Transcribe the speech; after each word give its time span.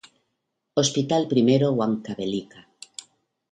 Hospital 0.83 1.27
I 1.43 1.59
Huancavelica. 1.75 2.67